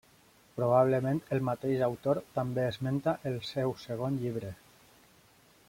Probablement 0.59 1.19
el 1.35 1.43
mateix 1.49 1.83
autor 1.87 2.21
també 2.39 2.65
esmenta 2.71 3.13
el 3.33 3.39
seu 3.53 3.75
segon 3.85 4.19
llibre. 4.23 4.53